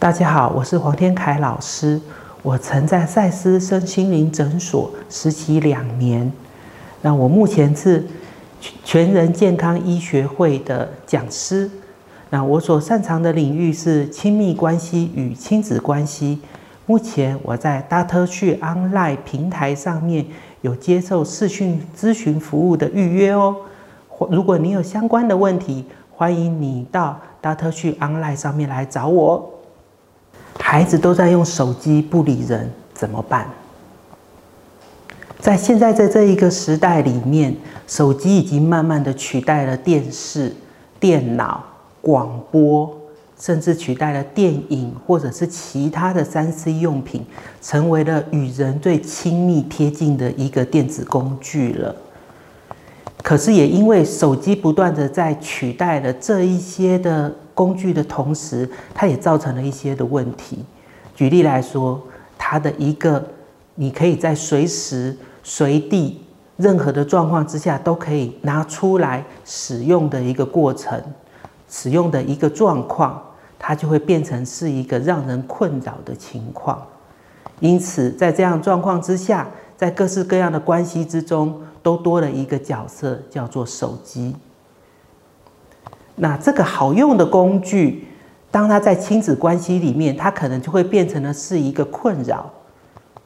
[0.00, 2.00] 大家好，我是黄天凯老师。
[2.40, 6.32] 我曾在赛斯身心灵诊所实习两年。
[7.02, 8.06] 那我目前是
[8.82, 11.70] 全人健康医学会的讲师。
[12.30, 16.40] 那我所擅长的领域是亲密关系与亲子关系。
[16.86, 20.24] 目前我在 d a t a s h Online 平台上面
[20.62, 23.54] 有接受视讯咨询服务的预约哦。
[24.30, 25.84] 如果你有相关的问题，
[26.16, 29.59] 欢迎你到 d a t a s h Online 上面来找我。
[30.70, 33.44] 孩子都在用手机不理人，怎么办？
[35.40, 37.56] 在现在在这一个时代里面，
[37.88, 40.54] 手机已经慢慢的取代了电视、
[41.00, 41.64] 电脑、
[42.00, 42.88] 广播，
[43.36, 47.26] 甚至取代了电影或者是其他的三 C 用品，
[47.60, 51.96] 成为了与人最亲密贴近的一个电子工具了。
[53.24, 57.34] 可是也因为手机不断的在取代了这一些的。
[57.54, 60.64] 工具的同时，它也造成了一些的问题。
[61.14, 62.00] 举例来说，
[62.38, 63.24] 它的一个
[63.74, 66.24] 你可以在随时随地、
[66.56, 71.02] 任何的状况之下都可以拿出来使用的一个过程，
[71.68, 73.22] 使用的一个状况，
[73.58, 76.80] 它就会变成是一个让人困扰的情况。
[77.60, 84.34] 因此，在这样状况之下，在各式各样的关系之中，都多了一个角色，叫做手机。
[86.22, 88.06] 那这个好用的工具，
[88.50, 92.50] 当它在亲子关系里面，它可能就会变成了是一个困扰。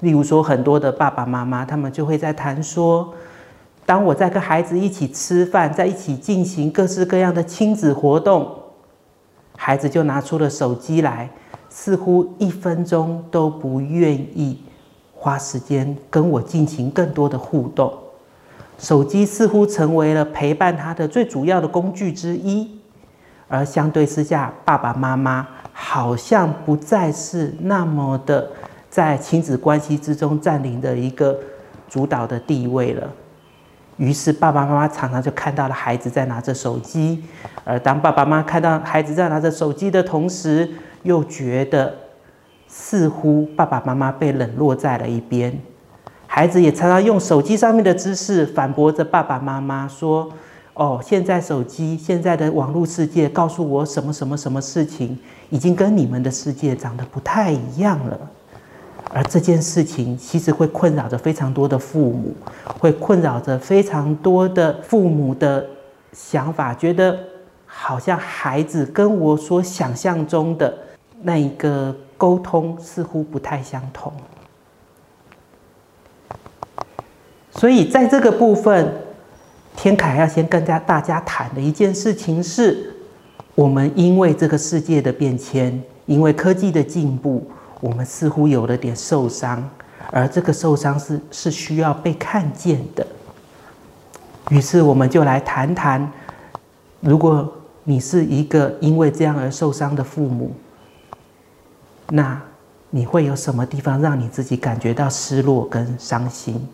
[0.00, 3.14] 例如说，很多的爸爸妈妈，他们就会在谈说，
[3.86, 8.46] 当我在跟孩子一起吃饭，在一起进行各式各样的亲子活动，
[9.56, 11.30] 孩子就拿出了手机来，
[11.70, 14.58] 似乎一分钟都不愿意
[15.14, 17.90] 花时间跟我进行更多的互动。
[18.78, 22.81] 手机似乎成为了陪伴他的最主要的工具之一。
[23.52, 28.48] 而相对之下，爸爸妈妈好像不再是那么的
[28.88, 31.38] 在亲子关系之中占领的一个
[31.86, 33.06] 主导的地位了。
[33.98, 37.22] 于是，爸爸妈妈常常就看到了孩子在拿着手机，
[37.62, 40.66] 而当爸爸妈妈看到孩子在拿着手机的同时，
[41.02, 41.94] 又觉得
[42.66, 45.54] 似乎爸爸妈妈被冷落在了一边。
[46.26, 50.32] 孩子也常常用手机上面的知识反驳着爸爸妈妈说。
[50.74, 55.18] 哦，现在手机现在的网络世界告诉我什么什么什么事情，
[55.50, 58.18] 已经跟你们的世界长得不太一样了。
[59.12, 62.34] 而这件事情其实会困扰着非常多的父母，
[62.78, 65.66] 会困扰着非常多的父母的
[66.14, 67.18] 想法，觉得
[67.66, 70.74] 好像孩子跟我所想象中的
[71.20, 74.10] 那一个沟通似乎不太相同。
[77.50, 78.90] 所以在这个部分。
[79.76, 82.94] 天凯要先跟大大家谈的一件事情是，
[83.54, 87.50] 我们因为这个世界的变迁，因为科技的进步，
[87.80, 89.68] 我们似乎有了点受伤，
[90.10, 93.04] 而这个受伤是是需要被看见的。
[94.50, 96.12] 于是我们就来谈谈，
[97.00, 97.52] 如果
[97.84, 100.54] 你是一个因为这样而受伤的父母，
[102.10, 102.40] 那
[102.90, 106.68] 你会有什么地方让你自己感觉到失落跟伤心？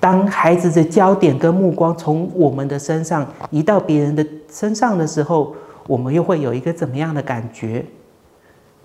[0.00, 5.54] 当孩子的焦点跟目光从我们的身上移到别人的身上的时候，
[5.86, 7.84] 我们又会有一个怎么样的感觉？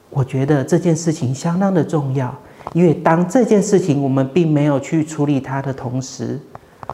[0.09, 2.33] 我觉得这件事情相当的重要，
[2.73, 6.39] 因为当这件事情我们并没有去处理它的同时，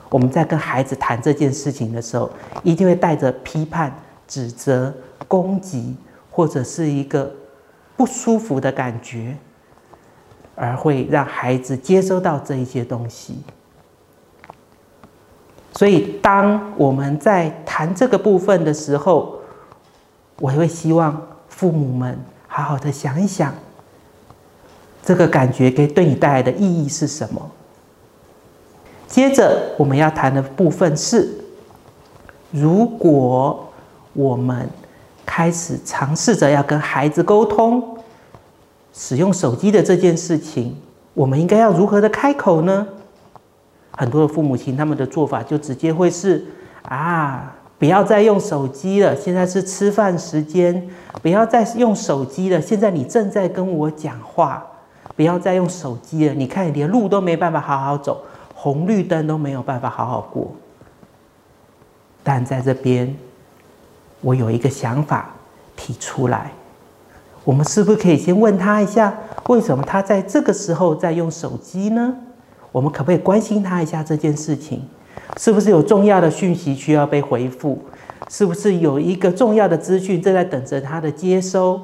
[0.09, 2.29] 我们在跟孩子谈这件事情的时候，
[2.63, 3.93] 一定会带着批判、
[4.27, 4.93] 指责、
[5.27, 5.95] 攻击，
[6.29, 7.31] 或者是一个
[7.95, 9.35] 不舒服的感觉，
[10.55, 13.41] 而会让孩子接收到这一些东西。
[15.77, 19.35] 所以，当我们在谈这个部分的时候，
[20.39, 22.17] 我会希望父母们
[22.47, 23.53] 好好的想一想，
[25.05, 27.51] 这个感觉给对你带来的意义是什么。
[29.07, 31.29] 接着，我们要谈的部分是，
[32.49, 33.69] 如果
[34.13, 34.67] 我们
[35.27, 37.99] 开始尝试着要跟孩子沟通
[38.93, 40.75] 使用手机的这件事情，
[41.13, 42.87] 我们应该要如何的开口呢？
[43.97, 46.45] 很多的父母亲，他们的做法就直接会是
[46.83, 50.87] 啊，不要再用手机了，现在是吃饭时间，
[51.21, 54.65] 不要再用手机了，现在你正在跟我讲话，
[55.15, 58.23] 不要再用手机了，你看连路都没办法好好走，
[58.53, 60.51] 红绿灯都没有办法好好过。
[62.23, 63.15] 但在这边，
[64.21, 65.29] 我有一个想法
[65.75, 66.51] 提出来，
[67.43, 69.11] 我们是不是可以先问他一下，
[69.47, 72.15] 为什么他在这个时候在用手机呢？
[72.71, 74.81] 我们可不可以关心他一下这件事情？
[75.37, 77.79] 是不是有重要的讯息需要被回复？
[78.29, 81.79] 是不是有一个重要的资讯正在等着他的接收？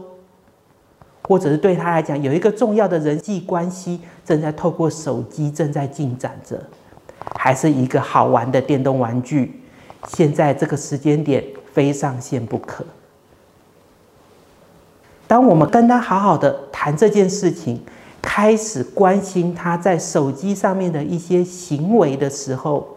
[1.23, 6.61] 或者是对他来讲有一个重要的人际关系正在透过手机正在进展着，
[7.35, 9.61] 还是一个好玩的电动玩具，
[10.09, 11.41] 现在这个时间点
[11.71, 12.85] 非上线不可。
[15.25, 17.81] 当我们跟他好好的谈这件事情，
[18.23, 22.87] 开始关心他在手机上面的一些行为的时候，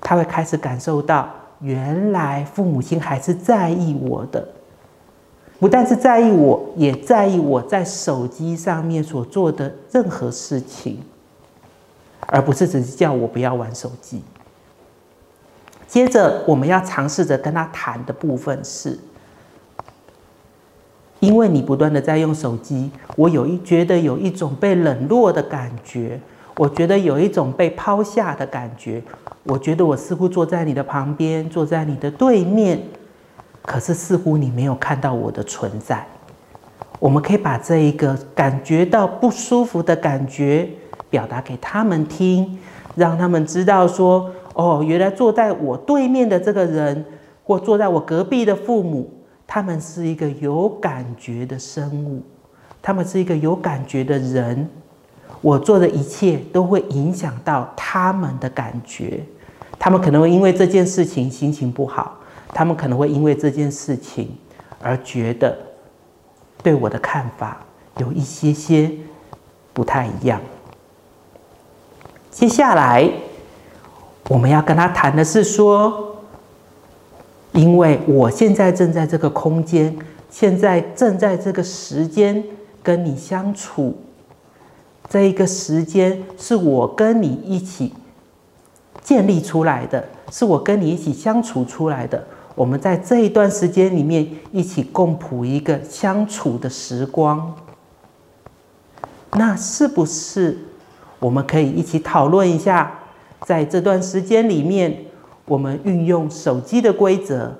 [0.00, 4.46] 他会开始感受到，原来父母亲还是在意我的。
[5.60, 11.00] 不但是在意我，也在意我在手机上面所做的任何事情，
[12.26, 14.22] 而不是只是叫我不要玩手机。
[15.86, 18.98] 接着，我们要尝试着跟他谈的部分是：
[21.24, 26.20] 因为你不断的在用手机，我有一觉得有一种被冷落的感觉，
[26.58, 29.02] 我觉得有一种被抛下的感觉，
[29.44, 32.78] 我觉得我似乎坐在你的旁边，坐在你的对面。
[33.62, 36.06] 可是似乎你没有看到我的存在。
[36.98, 40.68] 我们可以把这一个感觉到不舒服的感觉
[41.08, 42.58] 表达给他们听，
[42.94, 47.02] 让他们知道说：哦，原来坐在我对面的这个人，
[47.42, 49.10] 或坐在我隔壁的父母，
[49.46, 52.22] 他们是一个有感觉的生物，
[52.82, 54.68] 他们是一个有感觉的人。
[55.40, 59.22] 我做的一切都会影响到他们的感觉，
[59.78, 62.18] 他们可能会因为这件事情心情不好。
[62.56, 64.32] 他们可能会因为这件事情
[64.80, 65.58] 而觉得
[66.62, 67.60] 对我的看法
[67.98, 68.90] 有一些些
[69.72, 70.40] 不太一样。
[72.30, 73.10] 接下来
[74.28, 76.13] 我们要跟他谈的是说，
[77.54, 79.96] 因为我现在正在这个空间，
[80.28, 82.42] 现在正在这个时间
[82.82, 83.96] 跟你相处，
[85.08, 87.94] 这一个时间是我跟你一起
[89.02, 92.22] 建立出来的，是我跟你一起相处出来的。
[92.56, 97.54] 我们在这一段时间里面一起共谱一个相处的时光，
[99.32, 100.58] 那是不是
[101.20, 102.98] 我们可以一起讨论一下，
[103.46, 105.04] 在这段时间里面，
[105.46, 107.52] 我们运用手机的规则，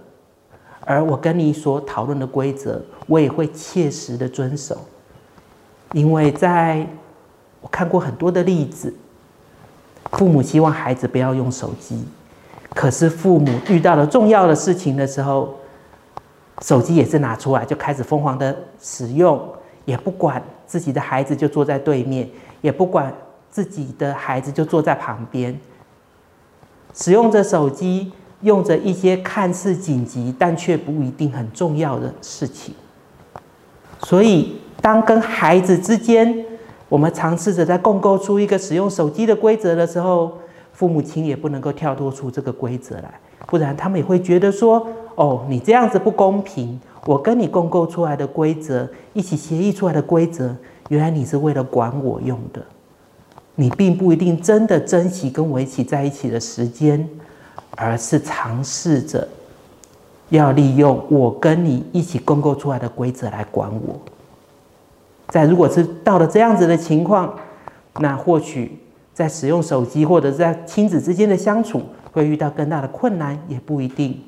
[0.81, 4.77] 而我跟你所讨论的规则，我也会切实的遵守，
[5.93, 6.87] 因为在
[7.61, 8.93] 我看过很多的例子，
[10.13, 12.05] 父母希望孩子不要用手机。
[12.75, 15.55] 可是父母遇到了重要的事情的时候，
[16.63, 19.41] 手机也是拿出来就开始疯狂的使用，
[19.85, 22.29] 也不管自己的孩子就坐在对面，
[22.63, 23.15] 也不管
[23.51, 25.59] 自己的孩子就坐在旁边，
[26.95, 32.75] 使用着手机，用着一些看似紧急但却不一定很重要的事情。
[34.05, 36.45] 所以，当跟孩子之间，
[36.89, 40.39] 我们尝试着在共构出一个使用手机的规则的时候。
[40.75, 46.81] 父母亲也不能够跳脱出这个规则来，不然他们也会觉得说：“哦，你这样子不公平。
[47.07, 50.53] 我跟你共构出来的规则，一起协议出来的规则，
[50.89, 52.61] 原来你是为了管我用的。
[53.55, 57.09] 你并不一定真的珍惜跟我一起在一起的时间，
[57.77, 59.27] 而是尝试着
[60.31, 63.99] 要利用我跟你一起共构出来的规则来管我。
[65.29, 67.35] 在如果是到了这样子的情况，
[68.01, 68.79] 那或许。”
[69.15, 71.81] 在使用手机或者在亲子之间的相处，
[72.11, 74.21] 会遇到更大的困难，也不一定。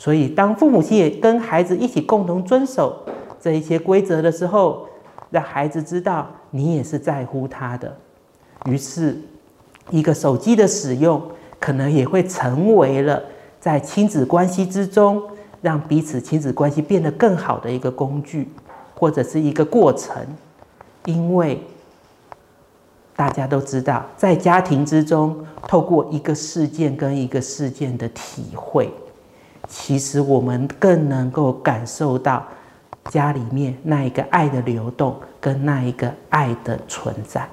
[0.00, 2.98] 所以，当父母亲也跟孩子一起共同遵守
[3.40, 4.88] 这一些规则的时候，
[5.30, 7.96] 让孩子知道你也是在乎他的。
[8.66, 9.18] 于是，
[9.90, 11.22] 一个手机的使用，
[11.58, 13.22] 可能也会成为了
[13.60, 15.22] 在亲子关系之中，
[15.60, 18.48] 让彼此亲子关系变得更好的一个工具，
[18.94, 20.24] 或者是一个过程，
[21.04, 21.62] 因为。
[23.16, 28.92] 大家都知道，在家庭之中，透过一个事件跟一个事件的体会，
[29.68, 32.44] 其实我们更能够感受到
[33.10, 37.48] 家里面那一个爱的流动跟那一个爱的存在。